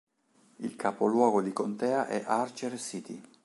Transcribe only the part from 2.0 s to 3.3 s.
è Archer City.